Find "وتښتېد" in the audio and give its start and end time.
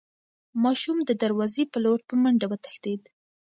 2.51-3.01